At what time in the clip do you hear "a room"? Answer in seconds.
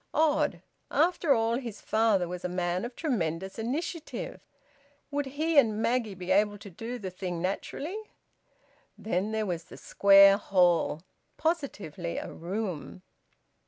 12.17-13.03